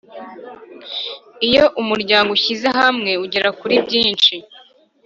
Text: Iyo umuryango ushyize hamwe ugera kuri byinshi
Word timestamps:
Iyo 1.47 1.63
umuryango 1.81 2.29
ushyize 2.37 2.67
hamwe 2.79 3.11
ugera 3.23 3.49
kuri 3.59 3.75
byinshi 3.85 4.35